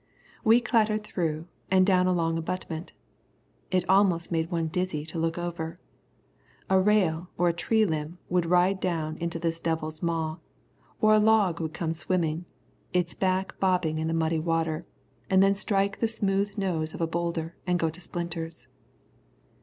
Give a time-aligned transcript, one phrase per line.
[0.43, 2.91] We clattered through, and down a long abutment.
[3.69, 5.75] It almost made one dizzy to look over.
[6.71, 10.37] A rail or a tree limb would ride down into this devil's maw,
[10.99, 12.45] or a log would come swimming,
[12.91, 14.81] its back bobbing in the muddy water,
[15.29, 18.67] and then strike the smooth nose of a boulder and go to splinters.